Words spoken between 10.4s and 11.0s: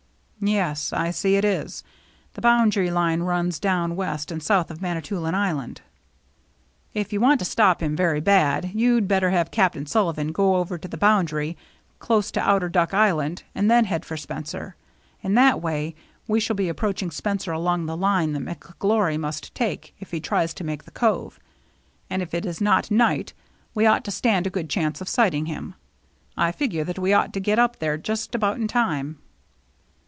over to the